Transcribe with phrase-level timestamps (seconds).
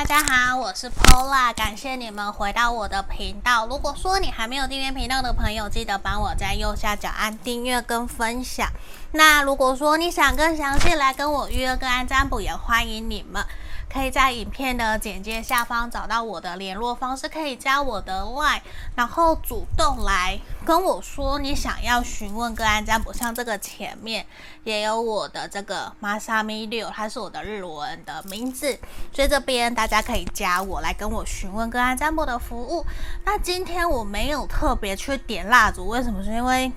[0.00, 3.66] 大家好，我是 Pola，感谢你们回到我的频道。
[3.66, 8.66] 如果说你还没有订阅频道的朋友，记得帮我在右下角按订阅跟分享。
[9.12, 13.44] 那如果说你想更详细来跟我预约个案占卜，也欢迎你们。
[13.92, 18.60] 可以在影片的简介下方找到我的联络方式，可以加我的 LINE，
[18.94, 23.12] 然后主动来跟我说你想要询问个案占卜。
[23.12, 24.24] 像这个前面
[24.62, 28.78] 也有我的这个 Masami 六，它是我的日文的名字，
[29.12, 32.86] 所以这边大家可以加我来跟我询问个案占卜的服务。
[33.24, 36.22] 那今天我没有特别去点蜡烛，为什么？
[36.22, 36.70] 是因为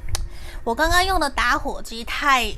[0.64, 2.54] 我刚刚用的打火机太。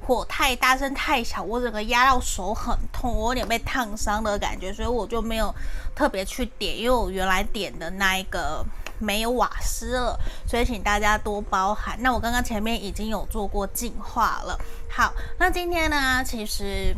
[0.00, 5.54] 火太大声太小，我整个压到手很痛，我有点被烫伤的感觉，所以我就没有
[5.94, 8.64] 特别去点，因为我原来点的那一个
[8.98, 11.96] 没有瓦斯了，所以请大家多包涵。
[12.00, 14.58] 那我刚刚前面已经有做过净化了。
[14.90, 16.96] 好，那今天呢，其实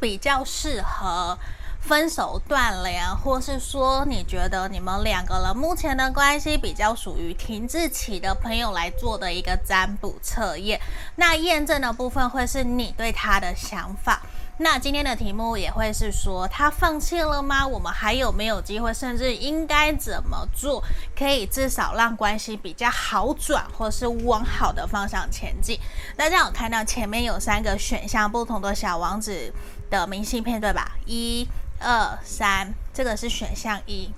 [0.00, 1.36] 比较适合。
[1.82, 10.80] 分手断联，或是说你觉得你们两个人目前的关系比较属于停滞期的朋友来做的一个占卜测验。
[11.16, 14.22] 那验证的部分会是你对他的想法。
[14.58, 17.66] 那今天的题目也会是说他放弃了吗？
[17.66, 18.94] 我们还有没有机会？
[18.94, 20.80] 甚至应该怎么做，
[21.18, 25.80] 可以至少让关系比较好转，或是往好的方向前进？
[26.16, 29.52] 大家有看到前面有三个选项，不同的小王子
[29.90, 30.92] 的明信片，对吧？
[31.06, 31.48] 一。
[31.82, 34.12] 二三，这个是选项一，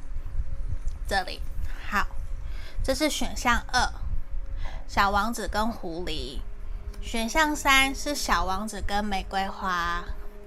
[1.08, 1.40] 这里
[1.90, 2.06] 好，
[2.82, 3.92] 这是选项二，
[4.86, 6.40] 小王子跟狐狸，
[7.02, 10.04] 选项三是小王子跟玫瑰花。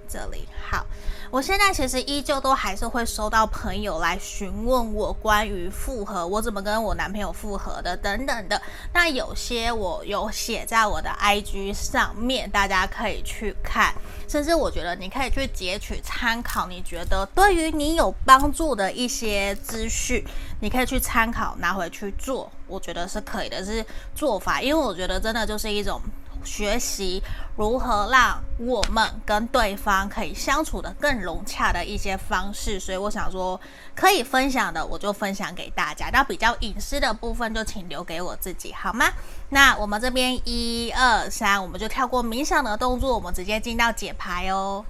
[0.08, 0.86] 这里好，
[1.30, 8.60] 我现在其实依旧都还是会收到朋友来询问我关于复合，我怎么跟我男朋友复合的等等的。
[8.92, 13.94] 那有些我有写在我的 IG 上面，大家可以去看，
[14.26, 20.24] 甚至我觉得你可以去截取参考，你觉得对于你有帮助的一些资讯，
[20.60, 26.00] 你可以去参考拿回去做，我觉得是可以的，是做法，因为我觉得真的就是一种。
[26.44, 27.22] 学习
[27.56, 33.60] 如何让我们跟对方可以相处的更融洽的一些方式，所以我想说
[33.94, 39.06] 可以分享的我就分享给大家，那比较隐私的部分就请留给我自己，好吗？
[39.50, 44.84] 那我们这边一二三，我们就跳过冥想的动作，我们直接进到解牌哦。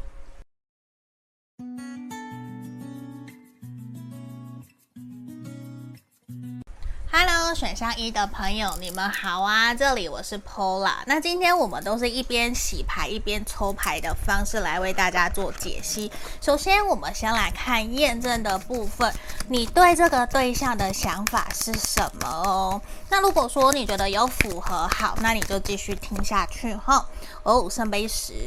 [7.10, 9.72] Hello，选项一的朋友，你们好啊！
[9.74, 10.96] 这里我是 Pola。
[11.06, 16.12] 那今天我们都是一边洗牌一边抽牌的方式来为大家做解析。
[16.42, 19.10] 首先，我们先来看验证的部分，
[19.48, 22.82] 你对这个对象的想法是什么哦？
[23.08, 27.08] 那如果说你觉得有符合，好，那你就继续听下去哈。
[27.42, 28.46] 哦，圣杯十，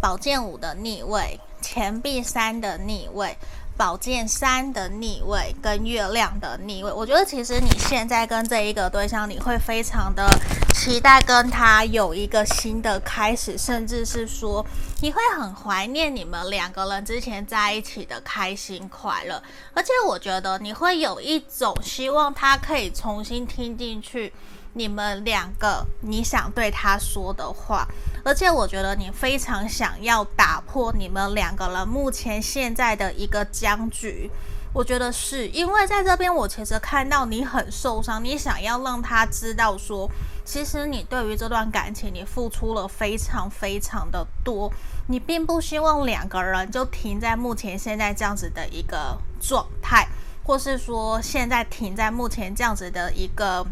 [0.00, 3.38] 宝剑五的逆位，钱币三的逆位。
[3.78, 10.28] 宝剑三的逆位跟月亮的逆位，我觉得其实你现在跟这一个对象，你会非常的
[10.74, 14.66] 期待跟他有一个新的开始，甚至是说
[15.00, 19.40] 你会很怀念你们两个人之前在一起的开心快乐，
[19.72, 24.32] 而且我觉得你会有一种希望他可以重新听进去。
[24.78, 27.86] 你们两个，你想对他说的话，
[28.24, 34.30] 而且我觉得你非常想要打破你们两个人目前现在的一个僵局。
[34.72, 40.08] 我觉得是因为在这边，我其实看到你很受伤，你想要让他知道说，
[40.44, 44.70] 其实你对于这段感情，你付出了非常非常的多，
[45.08, 50.06] 你并不希望两个人就停在目前现在这样子的一个状态，
[50.44, 53.66] 或是说现在停在目前这样子的一个。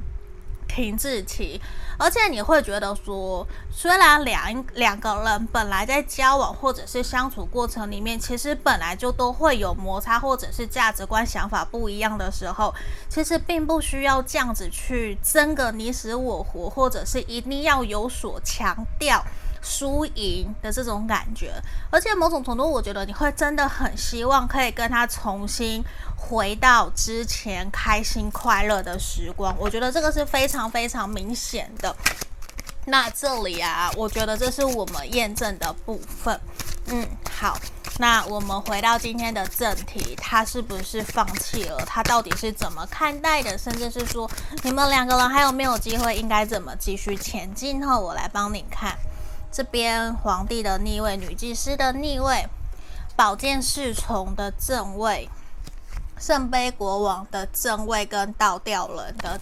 [0.69, 1.61] 停滞期，
[1.99, 12.75] 而且你会觉得说，虽然两两个人本来在交往或者是相处过程里面，其实本来就都会有摩擦，或者是价值观、想法不一样的时候，
[13.09, 19.25] 其实并不需要这样子去争个你死我活，或者是一定要有所强调。
[19.69, 21.53] 输赢的这种感觉，
[21.91, 25.83] 而且某种程度，我觉得你会真的很希望可以跟他重新
[26.17, 29.55] 回到之前开心快乐的时光。
[29.59, 31.95] 我觉得这个是非常非常明显的。
[32.87, 36.41] 那这里啊，我觉得这是我们验证的部分。
[36.87, 37.59] 嗯，好，
[37.99, 41.85] 那我们回到今天的正题，他是不是放弃了？
[41.85, 43.59] 他到底是怎么看待的？
[43.59, 44.31] 甚至是说，
[44.63, 46.17] 你们两个人还有没有机会？
[46.17, 47.85] 应该怎么继续前进？
[47.85, 48.97] 后，我来帮你看。
[49.51, 52.47] 这边皇帝的逆位，女祭司的逆位，
[53.17, 55.29] 宝剑侍从的正位，
[56.19, 59.39] 圣杯国王的正位跟倒吊人的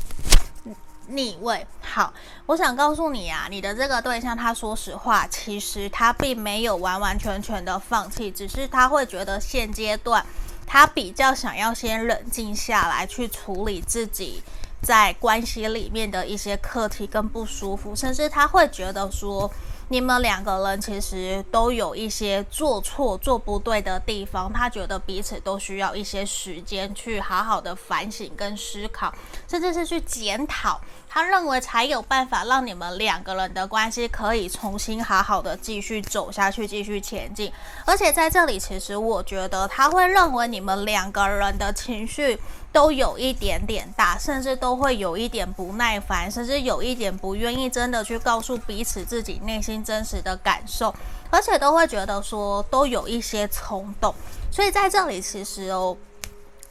[1.07, 1.67] 逆位。
[1.81, 2.13] 好，
[2.47, 10.25] 我想告诉你啊，你的这个对象，他说实话，其实他并没有完完全全的放弃，只是他会觉得现阶段
[10.67, 14.43] 他比较想要先冷静下来，去处理自己
[14.83, 19.51] 在关系里面的一些课题跟不舒服，甚至他会觉得说。
[19.89, 29.15] 你们两个人其实都有一些做错、做不对的地方，他觉得彼此都需要一些时间去好好的反省跟思考，
[29.47, 30.81] 甚至是去检讨。
[31.09, 37.53] 他认为才有办法让你们两个人的关系可以重新好好的继续走下去、继续前进。
[37.85, 42.41] 而且在这里，其实我觉得他会认为你们两个人的情绪。
[42.75, 50.93] 都有一点点大，甚至都会有一点不耐烦，甚至有一点不愿意真的去告诉彼此自己内心真实的感受，
[51.31, 54.13] 而且都会觉得说都有一些冲动。
[54.51, 55.97] 所以在这里，其实哦，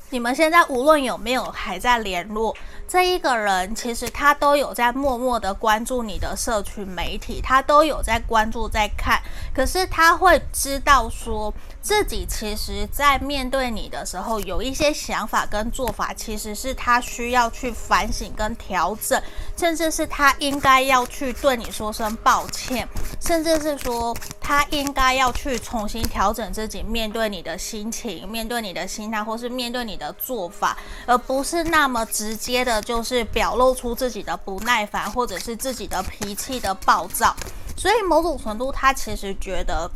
[0.09, 2.53] 你们现在无论有没有还在联络，
[2.93, 9.19] 这一个人其实他都有在默默的关注你的社群媒体，他都有在关注在看，
[9.51, 11.51] 可是他会知道说。
[11.83, 19.21] 自己其实，在面对你的时候，有一些想法跟做法，其实是他需要去反省跟调整，
[19.57, 22.87] 甚至是他应该要去对你说声抱歉，
[23.19, 37.35] 甚至是说他应该要去重新调整自己面对你的心情、面对你的心态，或是面对你的做法，而不是那么直接的，就是表露出自己的不耐烦，或者是自己的脾气的暴躁。
[37.75, 39.89] 所以某种程度，他其实觉得。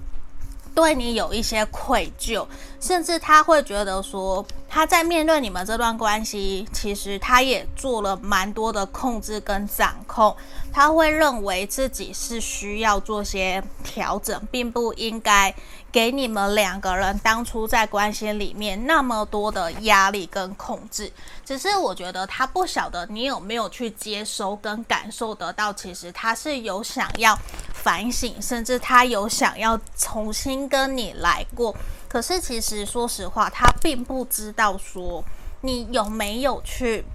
[0.75, 2.45] 对你有一些愧疚，
[2.79, 10.35] 甚至他会觉得说，他在面对你们这段关系，其实他也做了蛮多的控制跟掌控。
[10.71, 15.53] 他会认为自己是需要做些调整，并不应该
[15.91, 21.11] 给你们两个人当初在关系里面那么多的压力跟控制。
[21.43, 27.35] 只是我觉得他不晓得你有没有去接收跟感受得到，其实他是有想要
[27.73, 31.75] 反省，甚至他有想要重新跟你来过。
[32.07, 35.23] 可是其实其实说实话，他并不知道说
[35.61, 37.05] 你有没有去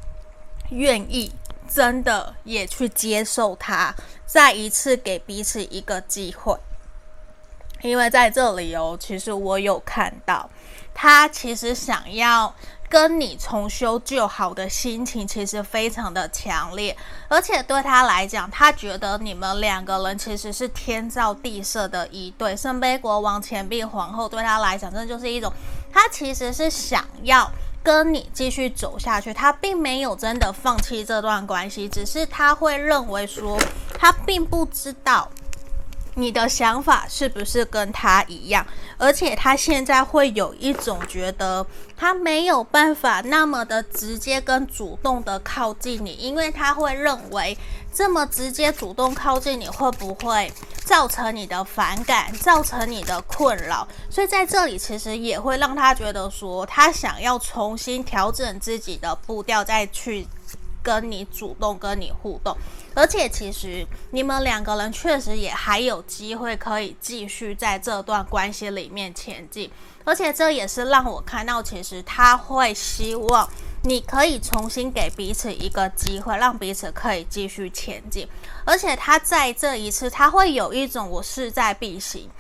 [0.71, 1.31] 愿意。
[1.69, 3.95] 真的也去接受他，
[4.27, 6.55] 再一次给彼此一个机会，
[7.81, 10.51] 因为在这里哦，其实我有看到
[10.93, 12.55] 他其实想要
[12.93, 16.95] 跟你重修旧好的心情，其实非常的强烈，
[17.27, 25.51] 而且对他来讲，他觉得你们两个人其实是天造地设的一对，圣杯国王、钱币皇后，对他来讲，这就是一种
[25.91, 27.51] 他其实是想要。
[27.85, 33.59] 跟你继续走下去，他并没有真的放弃这段关系，只是他会认为说，
[33.99, 35.29] 他并不知道
[36.15, 38.67] 你的想法是不是跟他一样，
[38.99, 41.67] 而且他现在会有一种觉得
[41.97, 47.57] 他没有办法那么的直接跟主动的靠近你，因为他会认为
[47.95, 50.53] 这么直接主动靠近你会不会
[50.85, 60.27] 造成你的反感，造成你的困扰，所以在这里其实也会让他觉得说，他想要重新调整自己的步调，再去
[60.83, 62.57] 跟你主动跟你互动。
[62.95, 69.71] 而且其实你们两个人确实也还有机会可以继续在这段关系里面前进，
[70.05, 73.49] 而且这也是让我看到，其实他会希望。
[73.85, 78.29] 你可以重新给彼此一个机会，让彼此可以继续前进。
[78.65, 82.31] 而且他在这一次，他会有一种我势在必行，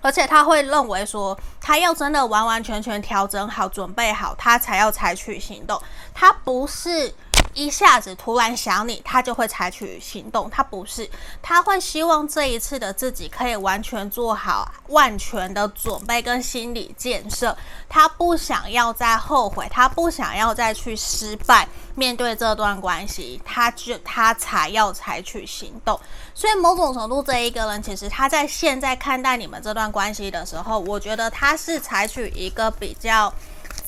[0.00, 5.78] 而且他会认为说，他要真的完完全全调整好、准备好，他才要采取行动。
[6.14, 7.12] 他不是。
[7.54, 10.48] 一下子突然想你，他就会采取行动。
[10.48, 11.08] 他不是，
[11.42, 17.56] 他会希望这一次的自己可以完全做好万全的准备跟心理建设。
[17.88, 21.68] 他不想要再后悔，他不想要再去失败。
[21.94, 26.00] 面对这段关系，他就他才要采取行动。
[26.34, 33.32] 所以某种程度，这一个人其实他在现在看待你们这段关系的时候，我觉得他是采取一个比较。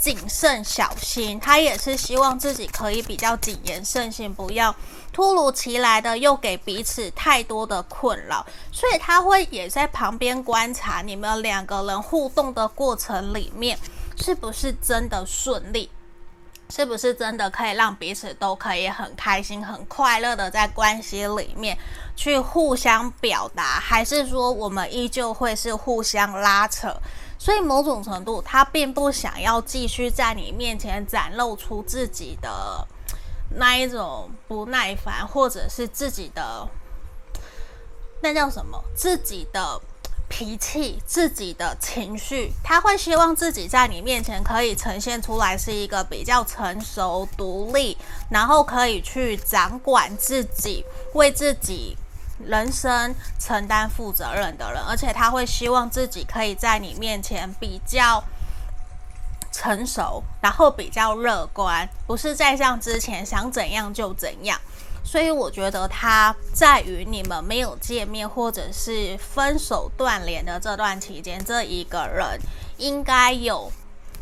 [0.05, 4.77] 谨慎小心，他也是希望自己可以比较谨言慎行，不要
[5.15, 13.79] 突如其来的又给彼此太多的困扰，所以他会也在旁边观察你们两个人互动的过程里面，
[14.15, 15.89] 是不是真的顺利，
[16.69, 21.79] 是不是真的可以让彼此都可以很开心、很快乐的在关系里面
[22.15, 26.95] 去互相表达，还是说我们依旧会是互相拉扯？
[27.39, 32.87] 所以某种程度，他并不想要继续在你面前展露出自己的
[33.57, 36.69] 那一种不耐烦，或者是自己的
[38.23, 38.83] 那叫什么？
[38.97, 39.81] 自己的
[40.27, 47.97] 脾气、自己的情绪，他会希望自己在你面前可以呈现出来是一个比较成熟、独立，
[48.31, 51.97] 然后可以去掌管自己、为自己
[52.39, 58.23] 人生承担负责任的人，而且他会希望自己可以在你面前比较
[59.53, 64.61] 成熟，然后比较乐观，不是再像之前想怎样就怎样。
[65.05, 72.41] 所以我觉得他在于你们没有见面或者是分手断联的这段期间，这一个人
[72.79, 73.71] 应该有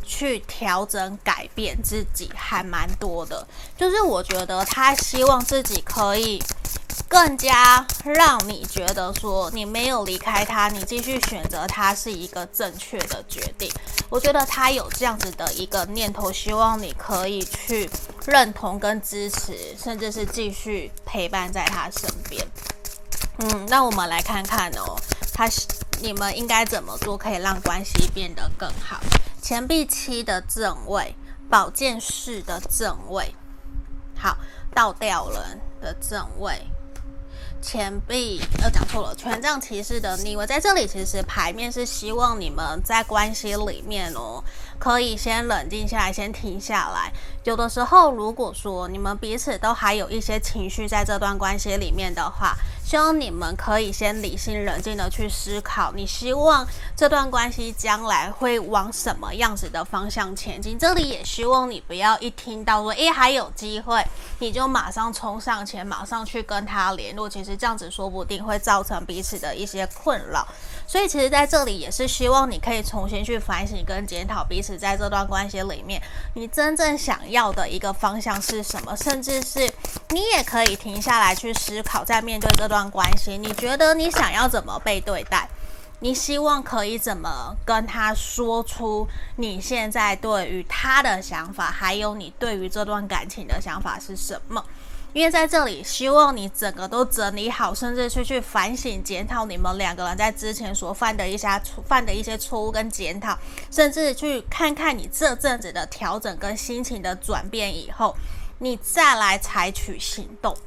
[0.03, 3.47] 去调整改变自己，还蛮多的。
[3.75, 6.43] 就是我觉得他希望自己可以。
[7.13, 13.71] 更加让你觉得说，你没有离开他，你继续选择他是一个正确的决定。
[14.09, 17.87] 我觉得他有这样子的一个念头，希望你可以去
[18.25, 22.43] 认同跟支持，甚至是继续陪伴在他身边。
[23.37, 24.99] 嗯，那我们来看看哦，
[25.35, 25.47] 他
[26.01, 28.99] 你们应该怎么做可以让关系变得更好？
[29.39, 31.15] 钱币七的正位，
[31.47, 33.35] 宝剑四的正位，
[34.17, 34.35] 好，
[34.73, 36.59] 倒吊人的正位。
[37.63, 40.85] 钱币，呃，讲错了，权杖骑士的逆位在这里。
[40.85, 44.43] 其实牌面是希望你们在关系里面哦，
[44.83, 47.09] 可以先冷静下来，先停下来。
[47.45, 60.77] 有的时候，如果说你们彼此都还有一些情绪在这段关系里面的话，希望你们可以先理性冷静的去思考，你希望这段关系将来会往什么样子的方向前进。
[60.77, 64.05] 这里也希望你不要一听到说，诶，还有机会，
[64.39, 67.29] 你就马上冲上前，马上去跟他联络。
[67.29, 70.45] 其实这样子说不定会造成彼此的一些困扰。
[70.85, 76.01] 所以，其实在这里也是希望你可以重新去反省跟检讨彼此在这段关系里面，
[76.35, 79.67] 你真正想要的一个方向是什么，甚至是
[80.09, 82.83] 你也可以停下来去思考，在面对这段。
[82.93, 85.47] 关系，你觉得你想要怎么被对待？
[85.99, 94.63] 你希望可以怎么跟他说出你现在对于他的想法，还有你对于这段感情的想法是什么？
[95.13, 101.47] 因为在这里，希望你整个都整理好，甚至去去反省检讨你们两个人在之前所犯的一些
[101.85, 103.37] 犯的一些错误跟检讨，
[103.69, 108.15] 甚至去看看你这阵子的调整跟心情的转变以后，
[108.57, 110.57] 你再来采取行动。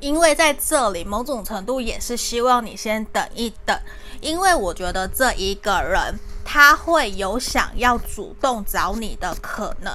[0.00, 3.76] 因为在这里，某种程度也是希望你先等一等，
[4.20, 9.92] 因为我觉得这一个人他会有想要主动找你的可能，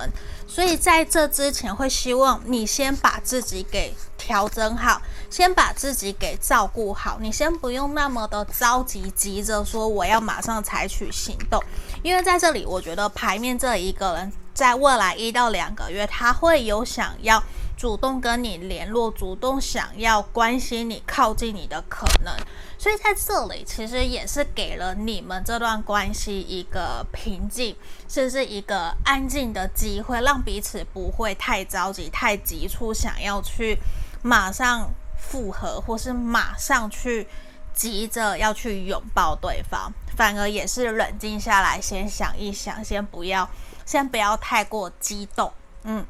[0.54, 11.60] 所以在这之前会希望你先把自己给调整好，先把自己给照顾好，你先不用那么的着急，急着说我要马上采取行动，
[12.04, 17.44] 因为在这里，我觉得牌面这一个人在未来一到两个月，他会有想要。
[17.76, 22.34] 主动跟你联络，主动想要关心你、靠近你的可能，
[22.78, 27.76] 所以在这里其实也是给了你们这段关系一个平静，
[28.08, 33.78] 甚至一个安静的机会，让彼此不会太着急、太急促，想要去
[34.22, 37.28] 马上复合，或是马上去
[37.74, 43.50] 急着要去拥抱对方，反而也是冷静下来，先想一想，先不要，
[43.86, 45.52] 先不要太过激动，
[45.84, 46.06] 嗯。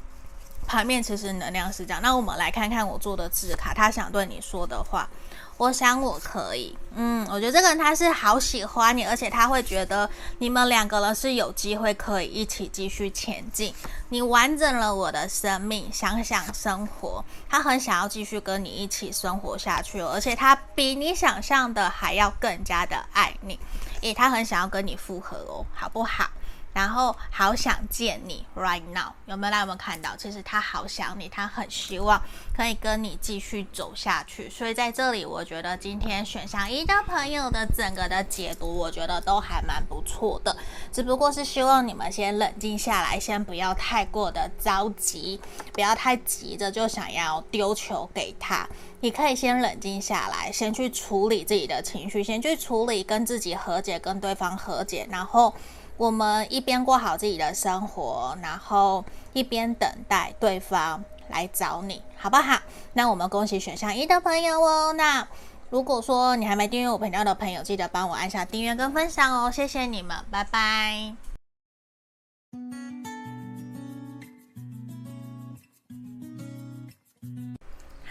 [0.64, 5.08] 牌面其实能量是这样，那我们来看看我做的字卡，他想对你说的话。
[5.56, 13.72] 我想我可以，嗯，我觉得这个人他是好喜欢你，而且他会觉得你们两个人是有机会可以一起继续前进。
[14.08, 23.56] 你完整了我的生命，想想生活，他很想要继续跟你一起生活下去，而且他比你想象的还要更加的爱你，
[24.00, 26.28] 诶，他很想要跟你复合哦，好不好？
[26.74, 29.50] 然后好想见你，right now 有没有？
[29.52, 30.16] 来有没有看到？
[30.16, 32.20] 其实他好想你，他很希望
[32.52, 34.50] 可以跟你继续走下去。
[34.50, 40.56] 所以在这里，我觉得今天选项一的朋友的整个的解读，我觉得都还蛮不错的。
[40.92, 45.40] 只不过是希望你们先冷静下来，先不要太过的着急，
[45.72, 48.68] 不要太急着就想要丢球给他。
[49.00, 55.54] 你可以先冷静下来，先去处理自己的情绪，先去处理跟自己和解，跟对方和解，然后。
[55.96, 62.60] 我们一边过好自己的生活，然后一边等待对方来找你，好不好？
[62.94, 64.92] 那我们恭喜选项一的朋友哦。
[64.92, 65.26] 那
[65.70, 71.14] 如果说你还没订阅我频道的朋友，记得帮我按下订阅跟分享哦，谢谢你们，拜拜。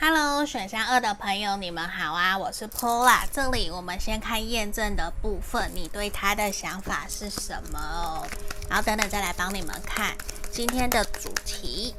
[0.06, 2.38] Hello，选项二的朋友，你们好啊！
[2.38, 8.28] 我是 Paula，这里我们先看验证的部分，你对他的想法是什么哦？
[8.70, 10.14] 然后等等再来帮你们看
[10.52, 11.96] 今天的主题。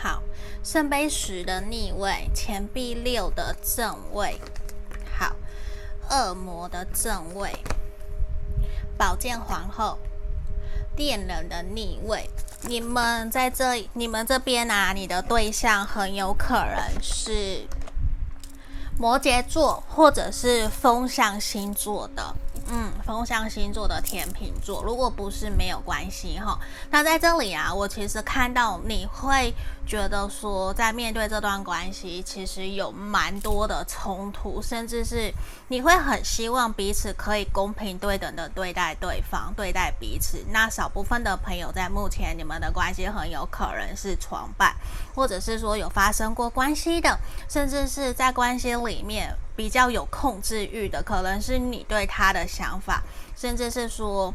[0.00, 0.22] 好，
[0.62, 4.40] 圣杯十的逆位，钱币六的正位。
[5.18, 5.34] 好，
[6.08, 7.50] 恶魔的正位，
[8.96, 9.98] 宝剑皇后，
[10.96, 12.28] 恋人的逆位。
[12.62, 17.66] 你们在这，你们这边啊，你的对象很有可能是
[18.98, 22.34] 摩羯座，或者是风象星座的。
[22.68, 26.58] 嗯，风象星座的天秤座，如果不是没有关系哈。
[26.90, 29.54] 那在这里啊，我其实看到你会
[29.86, 35.32] 觉得说，在面对这段关系，其实有蛮多的冲突，甚至是
[35.68, 40.44] 你会很希望彼此可以公平对等的对待对方，对待彼此。
[40.50, 44.74] 那少部分的朋友在目前你们的关系很有可能是床伴，
[45.14, 49.34] 或者是说有发生过关系的，甚至是在关系里面。
[49.56, 53.02] 比较有控制欲的，可能是你对他的想法，
[53.34, 54.30] 甚至是说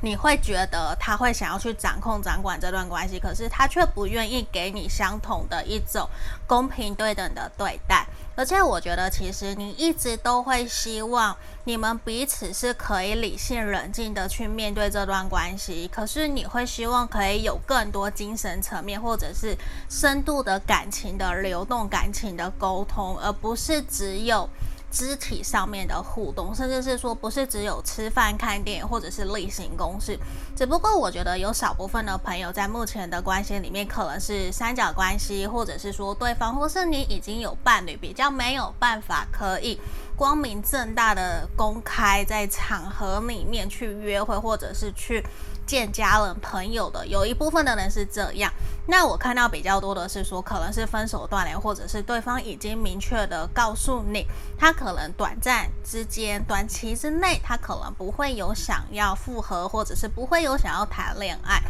[0.00, 6.08] 你会觉得他会想要去掌控、掌管这段关系，可是他却不愿意给你相同的一种
[6.46, 8.06] 公平对等的对待。
[8.36, 15.90] 而且我觉得，其实你一直都会希望你们彼此是可以理性冷静的去面对这段关系。
[15.92, 24.48] 可是你会希望可以有更多精神层面或者是深度的感情的流动、感情的沟通，而不是只有。
[24.90, 30.18] 肢体上面的互动，甚至是说不是只有吃饭、看电影或者是例行公事。
[30.56, 39.78] 只不过我觉得有少部分的朋友在目前的关系里面，可能是三角关系，或者是说对方或是你已经有伴侣，比较没有办法可以
[40.16, 45.22] 光明正大的公开在场合里面去约会，或者是去。
[45.68, 48.50] 见家人朋友的有一部分的人是这样，
[48.86, 54.26] 那我看到比较多的是说，可能是分手断联，或者是对方已经明确的告诉你，
[54.58, 61.60] 他可能短暂之间、短期之内，他可能不会有想要复合，或者是不会有想要谈恋爱。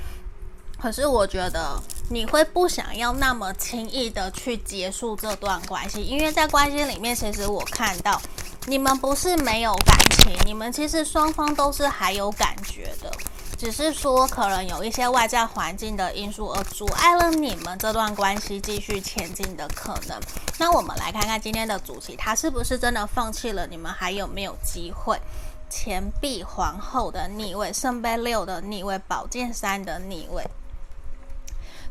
[0.81, 1.76] 可是我觉得
[2.09, 8.23] 你会不想要那么轻易的去结束这段关系，因为在关系里面，其实我看到
[8.67, 13.11] 你们不是没有感情，你们其实双方都是还有感觉的。
[13.59, 20.17] 只是说，可能有一些外在环境的因素而阻碍了你们这段关系继续前进的可能。
[20.59, 23.67] 那我们来看看今天的主题，他是不是真的放弃了？
[23.67, 25.21] 你们还有没有机会？
[25.69, 30.49] 钱币皇后的逆位，圣杯六的逆位，宝剑三的逆位，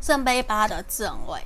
[0.02, 1.42] 圣杯八的正位，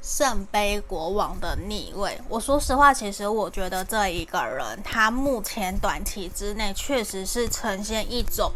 [0.00, 2.18] 圣杯国王的逆位。
[2.28, 8.52] 我说实话，其实我觉得这一个人，他目前短期之内确实是呈现一种。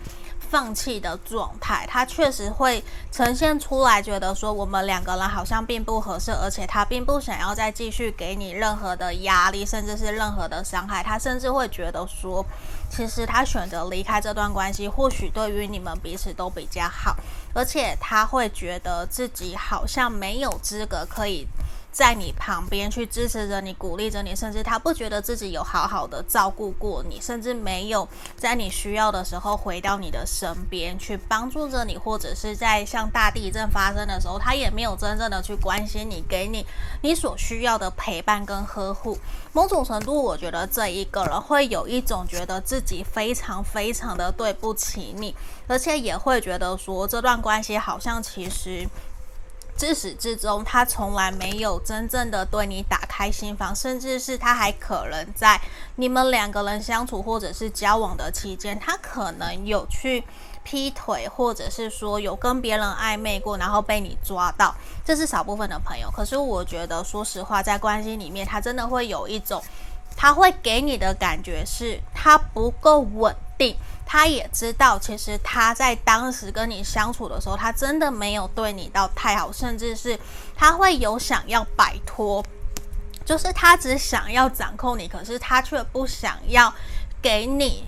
[0.52, 11.02] 放弃的状态，他确实会呈现出来，觉得说我们两个人好像并不合适，而且他并不想要再继续给你任何的压力，甚至是任何的伤害。
[11.02, 12.44] 他甚至会觉得说，
[12.90, 17.16] 其实他选择离开这段关系，或许对于你们彼此都比较好，
[17.54, 21.48] 而且他会觉得自己好像没有资格可以。
[21.92, 36.64] 在你旁边去支持着你，鼓励着你，甚至他不觉得自己有好好的照顾过你，甚至没有在你需要的时候回到你的身边去帮助着你，或者是在像大地震发生的时候，他也没有真正的去关心你，给你
[37.02, 39.18] 你所需要的陪伴跟呵护。
[39.52, 45.36] 某种程度，我觉得这一个人会有一种觉得自己非常非常的对不起你，
[45.68, 48.88] 而且也会觉得说这段关系好像其实。
[49.82, 55.60] 自始至终，他从来没有真正的对你打开心房，甚至是他还可能在
[55.96, 60.22] 你们两个人相处或者是交往的期间，他可能有去
[60.62, 64.72] 劈腿，或者是说有跟别人暧昧过，然后被你抓到，
[65.04, 66.08] 这是少部分的朋友。
[66.12, 69.60] 可是我觉得，说实话，在关系里面，他真的会有一种，
[70.16, 73.34] 他会给你的感觉是他不够稳
[74.06, 80.18] 他也知道，其实他在当时跟你相处的时候，他真的没有对你到太好，甚至是
[80.54, 82.44] 他会有想要摆脱，
[83.24, 86.72] 就是他只想要掌控你，可是他却不想要
[87.20, 87.84] 给你。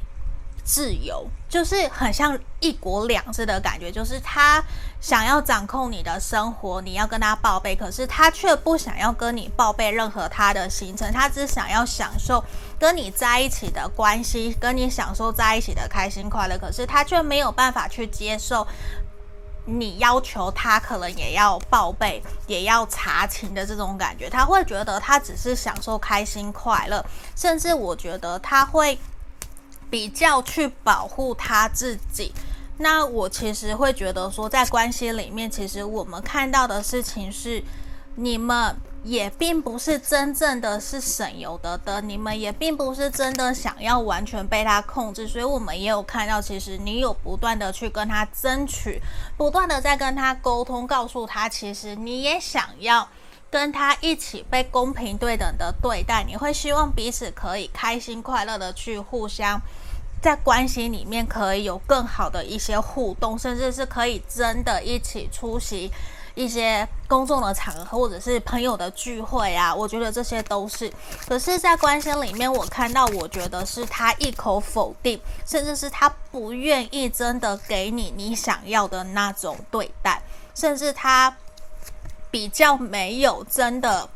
[0.66, 4.60] 自由就是很像一国两制的感觉，就是他
[5.00, 12.42] 想要掌控你的生活，你要跟他报备，可是他却不想要跟你报备任何他的行程，他只想要享受
[12.76, 18.66] 跟你在一起的关系，跟你享受在一起的开心快乐，可是他却没有办法去接受
[19.64, 28.98] 你要求他可能也要报备，也要查情的这种感觉，他会觉得他只是享受开心快乐，甚至我觉得他会。
[29.94, 32.34] 比较去保护他自己，
[32.78, 37.62] 那我其实会觉得说，在关系里面，其实我们看到的事情是，
[38.16, 49.00] 你们也并不是真正的是省油的灯，你们也并不是真的想要完全被他控制，所以我们也有看到，其实你有不断的去跟他争取，
[49.36, 53.08] 不断的在跟他沟通，告诉他，其实你也想要。
[53.50, 59.62] 跟他一起被公平对等的对待，你会希望彼此可以开心快乐的去互相
[60.24, 65.92] 在关系里面可以有更好的一些互动，甚至是可以真的一起出席
[66.34, 69.74] 一些公众的场合或者是朋友的聚会啊。
[69.74, 70.90] 我觉得这些都是，
[71.28, 80.22] 可是，在关系里面，我看到我觉得是他一口否定，甚至是他不愿意真的给你你想要的那种对待，
[80.54, 81.36] 甚至他。
[82.30, 84.08] 比较没有真的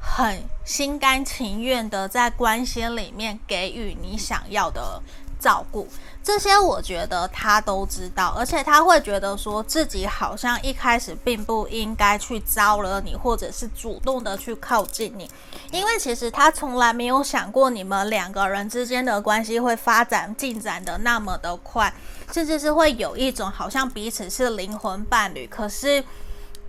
[0.00, 5.00] 很心甘情愿的在关系里面给予你想要的
[5.42, 5.88] 照顾，
[6.22, 15.28] 这些我觉得他都知道，而且他会觉得说自己好像一开始并不应该去招惹你，或者是主动的去靠近你，
[15.72, 21.92] 因为其实他从来没有想过你们两个人之间的关系会发展进展的那么的快，
[22.32, 26.04] 甚至是会有一种好像彼此是灵魂伴侣，可是。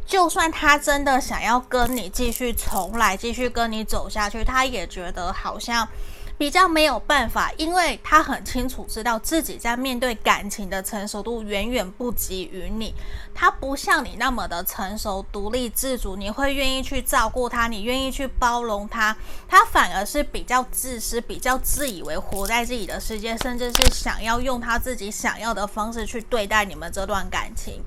[0.06, 5.88] 就算他真的想要跟你继续重来，继续跟你走下去，他也觉得好像
[6.43, 12.93] 比较没有办法，因为他很清楚知道自己在面对感情的成熟度远远不及于你。
[13.34, 19.15] 他不像你那么的成熟、独立自主，你会愿意去照顾他，你愿意去包容他。
[19.47, 27.82] 他反而是比较自私、比较自以为活在自己的世界，甚至是想要用他自己想要的方式去对待你们这段感情。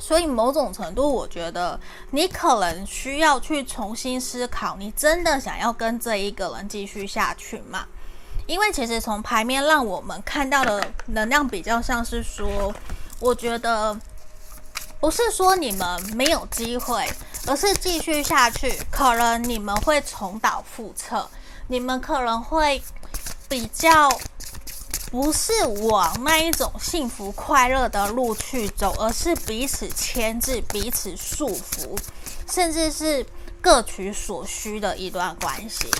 [0.00, 1.78] 所以某种程度，我觉得
[2.12, 7.84] 你可能需要去重新思考，你真的想要跟这一个人继续下去吗？
[8.46, 12.72] 因为其实从牌面让我们看到的能量比较像是说，
[13.18, 13.98] 我觉得
[15.00, 17.06] 不是说你们没有机会，
[17.46, 21.28] 而是继续下去，可能你们会重蹈覆辙，
[21.66, 22.80] 你们可能会
[23.48, 24.08] 比较。
[25.10, 25.52] 不是
[25.90, 31.98] 往那一种幸福快乐的路去走，而是彼此牵制、彼此束缚，
[32.46, 33.24] 甚至是
[33.60, 35.90] 各取所需的一段关系。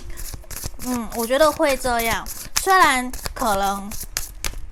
[0.85, 2.27] 嗯，我觉得会这样。
[2.61, 3.90] 虽然可能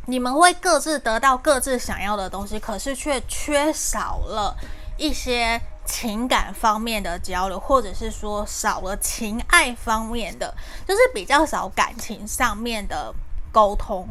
[0.04, 4.54] 你们会各自得到各自想要的东西，可是却缺少了
[4.98, 10.54] 一些情感方面的交流，或者是说少了情爱方面的，
[10.86, 13.14] 就是比较少感情上面的
[13.50, 14.06] 沟通。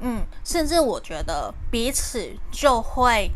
[0.00, 3.30] 嗯，甚至我觉得彼此就会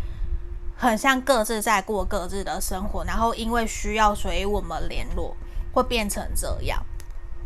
[0.77, 5.35] 很像各自在过各自的生活，然后因为需要，所以我们联络
[5.73, 6.85] 会变成这样。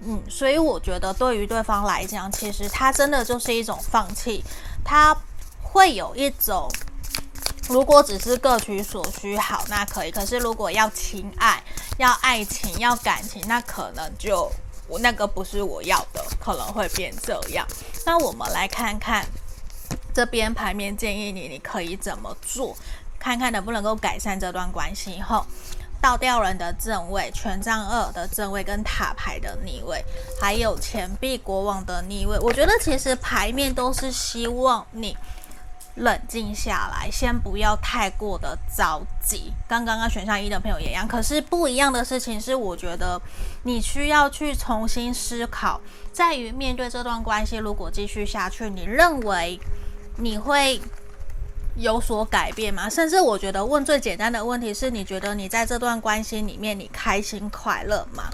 [0.00, 4.42] 嗯，所以我觉得对于对方来讲，其实他真的就是一种放弃，
[4.82, 5.16] 他
[5.62, 6.68] 会有一种，
[7.68, 11.62] 如果只是各取所需，好，那可以；可是如果要情爱、
[11.98, 14.50] 要爱情、要感情，那可能就。
[14.88, 17.66] 我那个不是我要的，可能会变这样。
[18.04, 19.26] 那我们来看看
[20.14, 22.76] 这边牌面建议你，你可以怎么做，
[23.18, 25.20] 看看能不能够改善这段关系。
[25.20, 25.46] 后
[26.00, 30.04] 倒吊人的正位、权杖二的正位跟塔牌的逆位，
[30.40, 32.38] 还有钱币国王的逆位。
[32.40, 35.16] 我觉得其实牌面都是希望你。
[35.96, 39.52] 冷静下来，先不要太过的着急。
[39.68, 43.20] 跟刚刚选项一的朋友也一样，可是不一样的事情是，我觉得
[43.64, 45.80] 你需要去重新思考，
[46.12, 49.60] 在于面对这段关系，如果继续下去，你认为
[50.16, 50.80] 你会
[51.76, 52.88] 有所改变吗？
[52.88, 58.24] 甚至我觉得问最简单的问题是，你觉得你在这段关系里面，你开心快乐吗？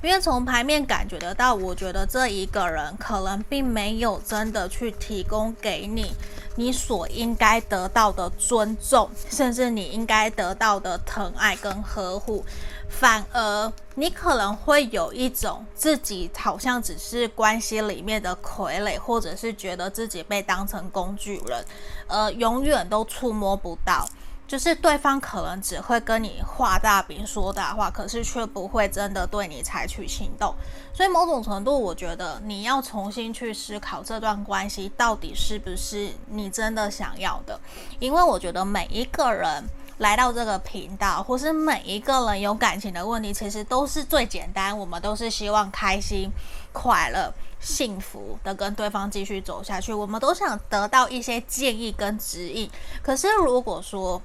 [0.00, 6.12] 因为从牌面感觉得到，我觉得这一个人可能并没有真的去提供给你
[6.58, 12.44] 你所应该得到的尊重，甚至你应该得到的疼爱跟呵护，
[12.88, 21.64] 反而你可能会有一种自己好像只是关系里面的傀儡，或者是觉得自己被当成工具人，
[22.08, 24.04] 呃，永远都触摸不到。
[24.48, 30.54] 就是对方可能只会跟你画大饼说大话，可是却不会真的对你采取行动。
[30.94, 37.60] 所以某种程度，我觉得你要重新去思考这段关系到底是不是你真的想要的。
[38.00, 39.62] 因为我觉得每一个人
[39.98, 46.30] 来到这个频道，或是每一个人有感情的问题，其实都是最简单，我们都是希望开心、
[46.72, 47.30] 快乐、
[47.60, 49.92] 幸福的跟对方继续走下去。
[49.92, 52.70] 我们都想得到一些建议跟指引。
[53.02, 54.20] 可是如果说，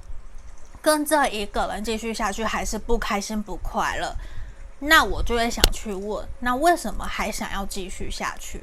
[0.84, 4.14] 跟这一个人继续下去还是不开心不快乐，
[4.80, 8.62] 那我就会想去问，那为什么还想要继续下去？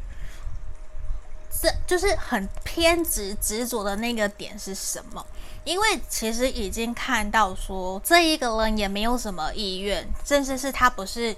[1.59, 5.25] 这就是很偏执执着的那个点是什么？
[5.63, 11.35] 因为其实已经看到说这一个人也没有什么意愿，甚至是他不是，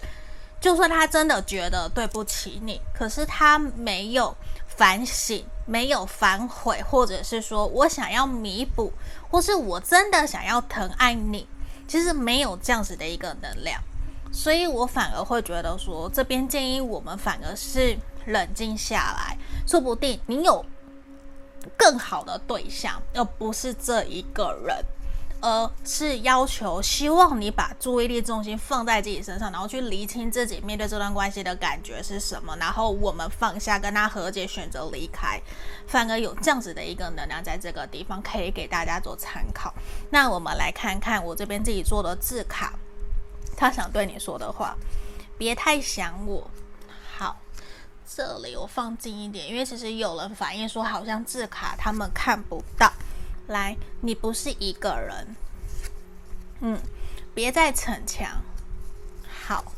[0.59, 4.35] 就算他真的觉得对不起你，可是他没有。
[4.75, 8.91] 反省，没有反悔，或者是说我想要弥补，
[9.29, 11.47] 或是我真的想要疼爱你，
[11.87, 13.81] 其实没有这样子的一个能量。
[14.31, 20.65] 所以我反而会觉得说，这边建议我们反而是冷静下来，说不定你有
[21.77, 24.83] 更好的对象，而不是这一个人。
[25.43, 35.41] 而是要求，希望你把注意力重心放在自己身上，然后去厘清自己面对这段关系的感觉是什么，然后我们放下，跟他和解，选择离开，
[35.85, 39.73] 反而有这样子的一个能量在这个地方可以给大家做参考。
[40.11, 42.71] 那我们来看看我这边自己做的字卡，
[43.57, 44.77] 他想对你说的话，
[45.37, 46.49] 别太想我。
[47.17, 47.35] 好，
[48.07, 52.89] 这里我放近一点，因为其实有人反映说好像字卡他们看不到。
[53.47, 55.35] 来，你不是一个人，
[56.61, 56.79] 嗯，
[57.33, 58.41] 别再逞强。
[59.45, 59.73] 好，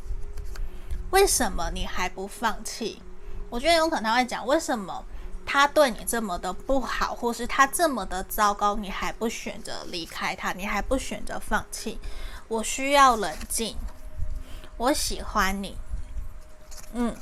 [1.11, 3.01] 为什么你还不放弃？
[3.49, 5.03] 我觉得有可能他会讲，为什么
[5.45, 11.99] 他对你这么的不好，或是他这么的糟糕，你还不选择离开他，你还不选择放弃？
[12.47, 13.75] 我需要冷静。
[14.77, 15.77] 我喜欢你，
[16.93, 17.15] 嗯，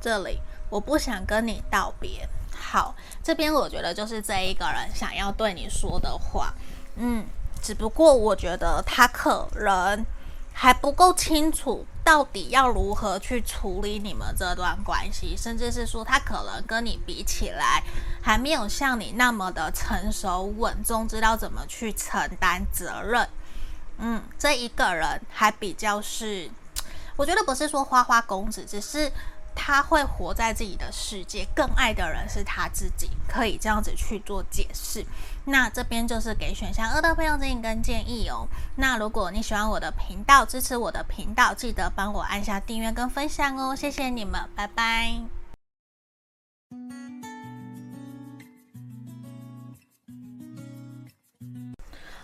[0.00, 2.28] 这里我不想跟你道别。
[2.70, 6.52] 好，这边我觉得就是这一个人想要对你说的话，
[6.96, 7.24] 嗯，
[7.62, 10.04] 只不过我觉得他可能
[10.52, 17.82] 还不够清楚到底要如何去处理你们这段关系，甚至是说他可能跟你比起来
[18.20, 23.26] 还没有像你那么的成熟稳重，知道怎么去承担责任。
[23.96, 26.50] 嗯，这一个人还比较是，
[27.16, 29.10] 我觉得不是说花花公子，只是。
[29.60, 35.04] 他会活在自己的世界，更爱的人是他自己，可以这样子去做解释。
[35.44, 38.46] 那这边就是给选项二的朋友指引跟建议哦。
[38.76, 45.20] 那如果你喜欢我的频道，支持我的频道，记得帮我按下订阅跟分享哦，谢谢你们，拜拜。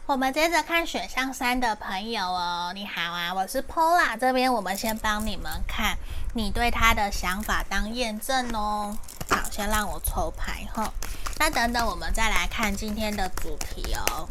[0.07, 5.97] 我们接着看选项三的朋友哦，你好啊，我是 Pola，这边我们先帮你们看
[6.37, 8.99] 你对他的想法当验证哦。
[9.31, 10.92] 好，先让我抽牌哈，
[11.38, 14.27] 那等等我们再来看今天的主题哦。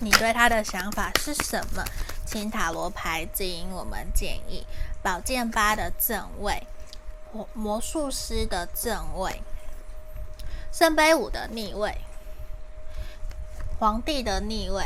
[0.00, 1.84] 你对他的想法是什么？
[2.24, 4.64] 请塔罗牌指引我们建议：
[5.02, 6.66] 宝剑八的正位，
[7.52, 9.42] 魔术师的正位，
[10.72, 11.98] 圣杯五的逆位。
[13.80, 14.84] 皇帝的逆位，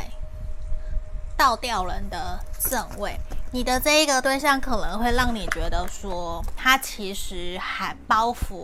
[1.37, 3.19] 倒吊人的正位，
[3.53, 8.63] 你的这一个对象可能会让你觉得说，他其实还包袱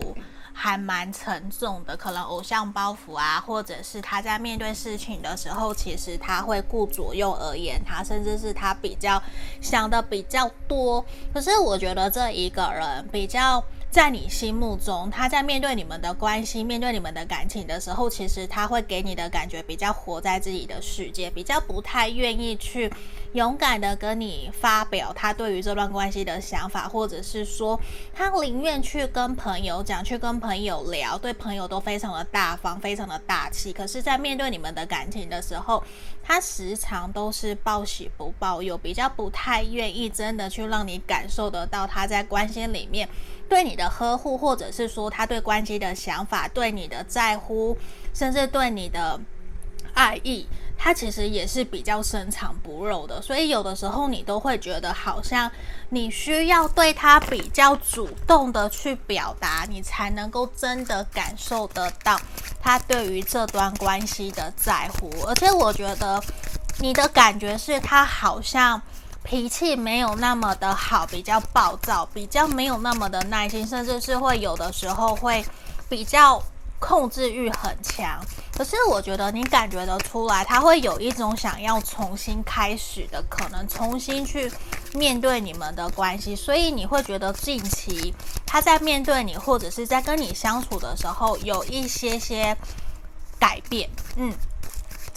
[0.52, 9.22] 还蛮沉重的，可能偶像包袱啊，或者是他在面对事情的时候，其实他会顾左右而言他，甚至是他比较
[9.60, 11.04] 想的比较多。
[11.32, 13.62] 可是我觉得这一个人比较。
[13.90, 22.88] 在你心目中，他在面对你们的关系、面对你们的感情的时候，其实他会给你的感觉比较活在自己的世界，比较不太愿意去
[23.32, 27.78] 勇敢的跟你发表他对于这段关系的想法，或者是说
[28.14, 33.72] 他宁愿去跟朋友讲、去跟朋友聊，对朋友都非常的大方、非常的大气。
[33.72, 35.82] 可是，在面对你们的感情的时候，
[36.30, 43.08] 他时常都是报喜不报忧，比较不太愿意真的去让你感受得到他在关心里面。
[43.48, 47.76] 对你的呵护，或者是说他对关系的想法，对你的在乎，
[48.14, 49.20] 甚至对你的
[49.92, 50.46] 爱意，
[50.82, 53.20] 他其实也是比较深藏不露的。
[53.20, 55.50] 所以有的时候你都会觉得，好像
[55.90, 62.18] 你需要对他比较主动的去表达，你才能够真的感受得到
[62.58, 65.10] 他对于这段关系的在乎。
[65.26, 66.18] 而且我觉得
[66.78, 68.80] 你的感觉是他好像。
[69.22, 75.44] 脾气没有那么的好，比较暴躁，比较没有那么的耐心，甚至是会有的时候会
[75.90, 76.42] 比较
[76.78, 78.18] 控制欲很强。
[78.60, 84.52] 可是我觉得你感觉得出来，他会有一种想要重新开始的可能，重新去
[84.92, 86.36] 面对你们的关系。
[86.36, 88.12] 所以你会觉得近期
[88.46, 92.54] 他在面对你，或者是在跟你相处的时候，有一些些
[93.38, 93.88] 改变。
[94.16, 94.30] 嗯。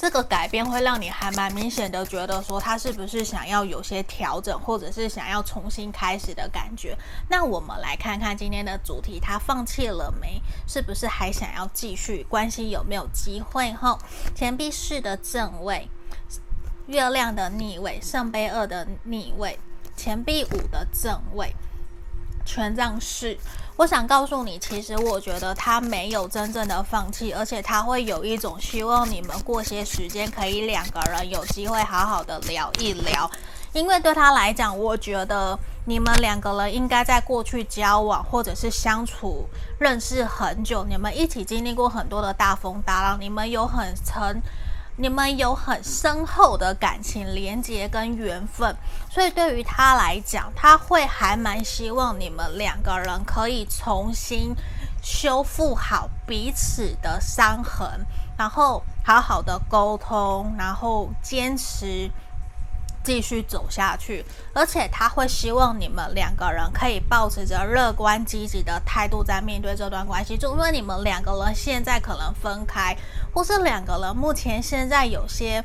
[0.03, 6.93] 这个改变会让你还蛮明显的觉得说他是不是想要有些调整，或者是想要重新开始的感觉。
[7.29, 10.41] 那我们来看看今天的主题，他放弃了没？
[10.67, 12.21] 是不是还想要继续？
[12.27, 13.71] 关系有没有机会？
[13.71, 13.97] 哈，
[14.35, 15.87] 钱币四的正位，
[16.87, 19.57] 月亮的逆位，圣杯二的逆位，
[19.95, 21.55] 钱币五的正位，
[22.45, 23.37] 权杖四。
[23.75, 33.29] 我想告诉你，其实我觉得他没有真正的放弃，而且他会有一种希望你们过些时间可以两个人有机会好好的聊一聊，
[33.73, 44.39] 因为对他来讲，我觉得你们两个人应该在过去交往或者是相处认识很久，你们一起经历过很多的大风大浪，你们有很成
[44.95, 48.75] 你们有很深厚的感情连接跟缘分，
[49.09, 54.55] 所以对于他来讲，他会还蛮希望你们两个人可以重新
[55.01, 58.05] 修复好彼此的伤痕，
[58.37, 62.11] 然后好好的沟通，然后坚持。
[63.03, 70.37] 继续走下去，而且他会希望你们两个人可以保持着乐观积极的态度在面对这段关系。
[70.37, 72.95] 就因为你们两个人现在可能分开，
[73.33, 75.63] 或是两个人目前现在有些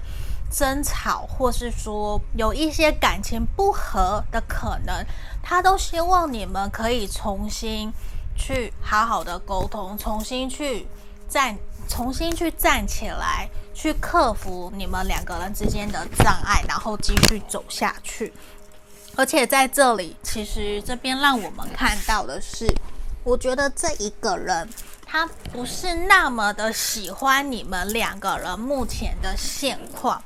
[0.51, 5.05] 争吵，或是说有一些感情不和的可能，
[5.43, 7.93] 他都希望你们可以重新
[8.35, 10.87] 去好好的沟通，重新去
[11.29, 11.57] 站，
[11.89, 13.49] 重新去站起来。
[13.75, 18.33] 去克服你们两个人之间的障碍，然后继续走下去。
[19.15, 22.67] 而且在这里，其实这边让我们看到的是，
[23.23, 24.69] 我觉得这一个人
[25.07, 30.21] 他不是那么的喜欢你们两个人目前的现况，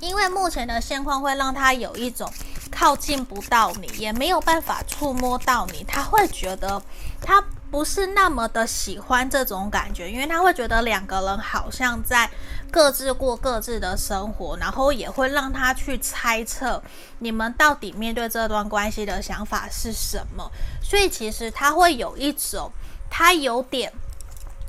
[0.00, 2.28] 因为目前的现况会让他有一种
[2.72, 6.82] 靠近不到你，也没有办法触摸到你，他会觉得
[7.22, 7.40] 他。
[7.76, 12.26] 不是那么的喜欢这种感觉，因为他会觉得两个人好像在
[12.70, 16.82] 各自过各自的生活，然后也会让他去猜测
[17.18, 20.50] 你们到底面对这段关系的想法是什么。
[20.82, 22.72] 所以其实他会有一种，
[23.10, 23.92] 他有点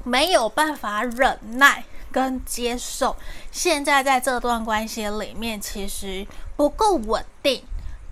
[0.04, 3.16] 没有办法忍耐跟接受，
[3.54, 7.64] 现在在这段关系里面其实不够稳定，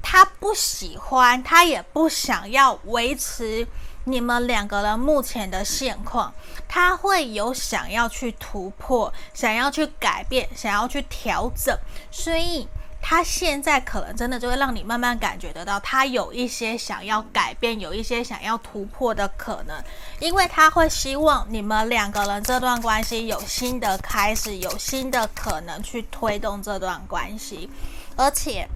[0.01, 3.67] 他不喜欢，他也不想要维持。
[4.07, 6.31] 你们两个人目前的现况，
[6.67, 11.75] 他会有想要去突破、想要去改变、想要去调整，
[12.11, 12.67] 所以
[13.01, 19.83] 他现在可能真的就会让你慢慢感觉得到，他有一些想要改变、有一些想要突破的可能，
[20.19, 27.69] 因为他会希望你们两个人这段关系有新的开始，有新的可能去推动这段关系，
[28.15, 28.67] 而且。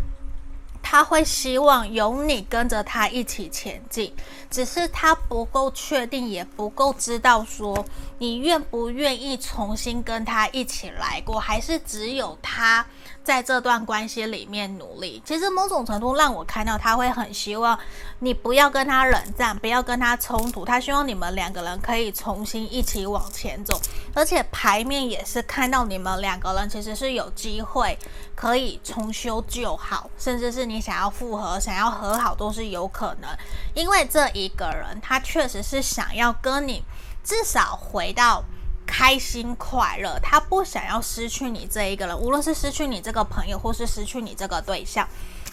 [0.81, 4.11] 他会希望有你跟着他一起前进，
[4.49, 7.85] 只是他不够确定，也不够知道说
[8.17, 12.85] 你愿不愿意重新跟他一起来过，还是只有他。
[13.21, 17.77] 在这段关系里面努力，其实某种程度让我看到他会很希望
[18.19, 20.65] 你不要跟他冷战，不要跟他冲突。
[20.65, 23.79] 他希望你们两个人可以重新一起往前走，
[24.15, 27.95] 而且牌面也是看到你们两个人其实是有机会
[28.33, 33.29] 可以重修旧好，甚至是你想要复合、想要和好都是有可能。
[33.75, 36.83] 因为这一个人他确实是想要跟你
[37.23, 38.43] 至少回到。
[38.91, 45.07] 开心快乐，他不想要失去你这一个人，无论是失去你这个朋友，或是失去你这个对象，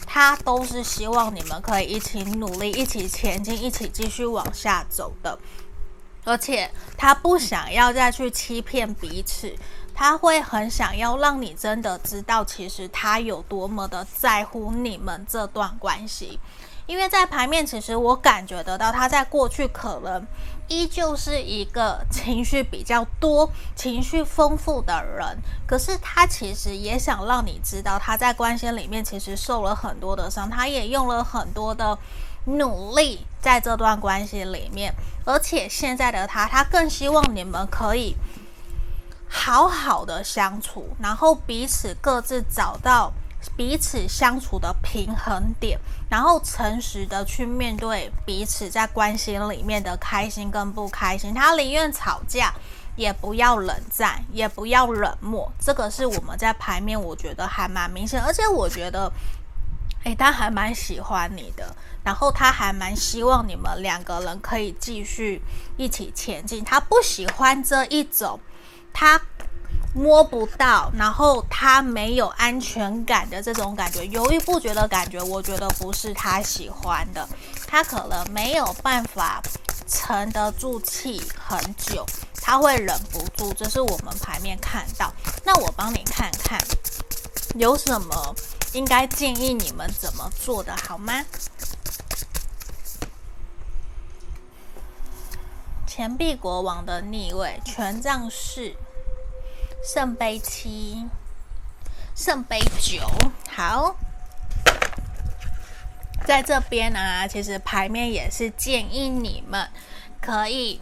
[0.07, 5.39] 他都是希望你们可以一起努力，一起前进，一起继续往下走的。
[6.25, 9.55] 而且他不想要再去欺骗彼此，
[9.95, 16.41] 他会很想要让你真的知道，其实他有多么的在乎你们这段关系。
[16.87, 20.25] 因为在牌面，其实我感觉得到，他在过去可能
[20.69, 25.37] 依旧是一个情绪比较多、情绪丰富的人。
[25.67, 31.99] 可是他其实也想让你知道，他在关系里面其实受了很多的伤，他也用了很多的
[32.45, 34.95] 努力在这段关系里面。
[35.25, 38.15] 而且现在的他，他更希望你们可以
[39.29, 43.13] 好好的相处，然后彼此各自找到。
[43.57, 45.79] 彼此相处的平衡点，
[46.11, 51.33] 然后诚实的去面对彼此在关系里面的开心跟不开心。
[51.33, 52.53] 他宁愿吵架，
[52.97, 55.51] 也不要冷战，也不要冷漠。
[55.59, 58.23] 这个是我们在牌面，我觉得还蛮明显。
[58.23, 59.11] 而且我觉得，
[60.05, 65.41] 诶，他还蛮喜欢你的，然后他还蛮希望你们两个人可以继续
[65.77, 66.65] 一起前进。
[66.65, 68.41] 他不喜欢这一种，
[68.93, 69.21] 他。
[69.97, 77.27] 摸不到，然后他没有安全感的这种感觉，犹豫不决的感觉，我觉得不是他喜欢的。
[77.67, 79.43] 他可能没有办法
[79.89, 82.05] 沉得住气很久，
[82.43, 83.55] 他会忍不住。
[83.55, 85.11] 这是我们牌面看到。
[85.45, 86.61] 那我帮你看看，
[87.55, 88.35] 有什么
[88.75, 91.25] 应该建议你们怎么做的好吗？
[95.87, 98.75] 钱币国王的逆位，权杖四。
[99.87, 101.07] 圣杯七，
[102.17, 103.09] 圣杯九，
[103.49, 103.95] 好，
[106.27, 109.69] 在这边呢、其实牌面也是建议你们
[110.21, 110.81] 可以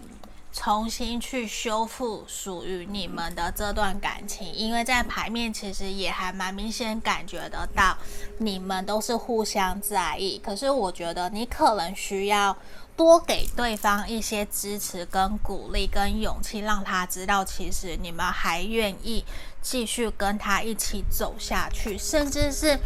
[0.54, 7.98] 重新去修复属于你们的这段感情，因为在牌面其实也还蛮明显感觉得到，
[8.38, 12.56] 你们都是互相在意，可是我觉得你可能需要
[12.96, 19.24] 多给对方一些支持、跟鼓励、跟勇气，让他知道其实你们还愿意
[19.60, 22.78] 继续跟他一起走下去，甚至是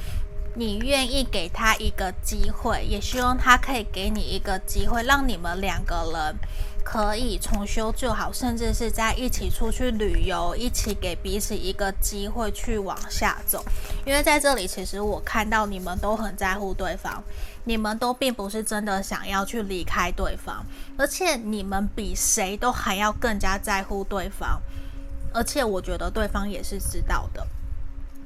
[0.55, 6.37] 你愿意给他一个机会，也希望他可以给你一个机会，让你们两个人
[6.83, 13.63] 可以重修旧好，甚至是在一起出去旅游，一起给彼此一个机会去往下走。
[14.07, 17.23] 因为在这里，其实我看到你们都很在乎对方。
[17.69, 20.65] 你们都并不是真的想要去离开对方，
[20.97, 24.59] 而且你们比谁都还要更加在乎对方，
[25.35, 27.47] 而且我觉得对方也是知道的。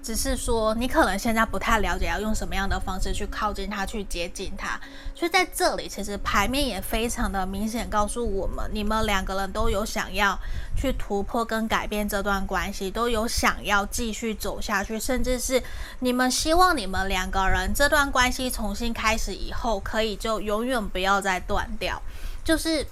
[0.03, 4.80] 只是说，你可能现在不太了解要用什么样的方式去靠近他，去接近他。
[5.14, 10.36] 所以在这里，其实牌面也非常的明显告诉我们，你们两个人都有想要
[10.76, 15.62] 去突破跟改变这段关系，都有想要继续走下去，甚至是
[16.00, 22.03] 你们希望你们两个人这段关系重新开始以后，可以就永远不要再断掉，
[22.44, 22.84] 就是。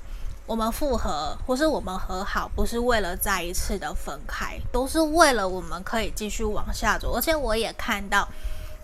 [0.51, 7.15] 我们复合，或是我们和好，不是为了再一次的分开，都是为了我们可以继续往下走。
[7.15, 8.27] 而且我也看到，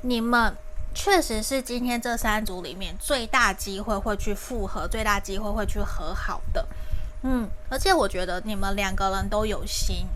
[0.02, 0.54] 你们
[0.94, 6.64] 确实是今天这三组里面最大机会会去复合，最大机会会去和好的。
[7.22, 10.06] 嗯，而且我觉得你们两个人都有心，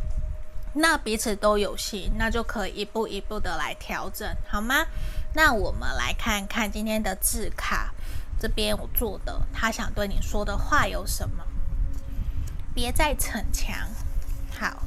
[0.74, 4.86] 那彼此都有心，那就可以一步一步的来调整，好吗？
[5.34, 7.92] 那我们来看看今天的字卡。
[8.40, 11.44] 这边我做的，他想对你说的话有什么？
[12.74, 13.76] 别再逞强。
[14.58, 14.82] 好，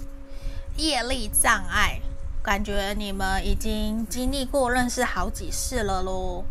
[0.76, 2.01] 业力障碍，
[2.41, 6.43] 感觉你们已经经历过认识好几次了喽。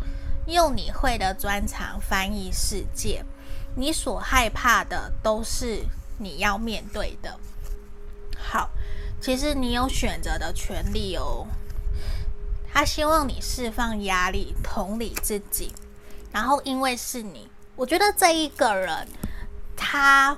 [0.47, 3.25] 用你会的专长翻译世界，
[3.75, 5.85] 你所害怕的都是
[6.19, 7.39] 你要面对的。
[8.37, 8.71] 好，
[9.21, 11.47] 其实你有选择的权利哦。
[12.73, 15.73] 他希望你释放压力，同理自己。
[16.33, 19.07] 然后，因为是你，我觉得这一个人
[19.77, 20.37] 他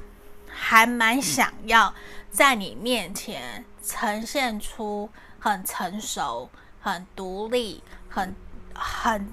[0.49, 1.95] 还蛮想要
[2.31, 8.35] 在你面前呈现出很成熟、很独立、很
[8.75, 9.29] 很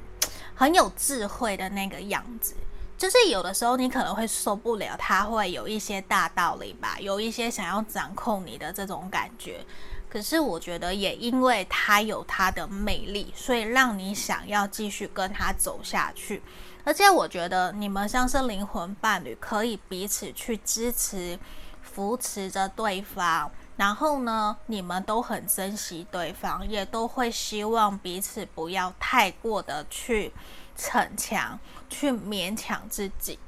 [0.53, 2.55] 很有智慧的那个样子。
[2.97, 9.65] 就是有的时候你可能会受不了，他会有一些大道理吧，有一些想要掌控你的这种感觉。
[10.11, 16.43] 可是我觉得，也因为他有他的魅力，所以让你想要继续跟他走下去。
[16.83, 21.39] 而且我觉得你们像是灵魂伴侣，可以彼此去支持、
[21.81, 23.49] 扶持着对方。
[23.77, 30.33] 然后呢，你们都很珍惜对方，也都会希望彼此不要太过的去
[30.75, 31.57] 逞强、
[31.89, 33.39] 去勉强自己。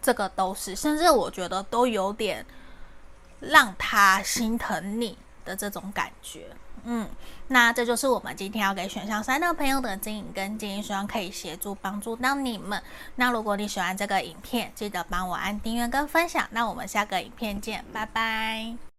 [0.00, 2.46] 这个都是，甚至我觉得都有点
[3.40, 5.18] 让他心疼你。
[5.44, 6.46] 的这种感觉，
[6.84, 7.08] 嗯，
[7.48, 12.82] 那这就是我们今天要给选项三的朋友的指引跟建议，希望可以协助帮助到你们。
[13.16, 16.46] 那如果你喜欢这个影片，记得帮我按订阅跟分享。
[16.50, 18.91] 那我们下个影片见，拜拜。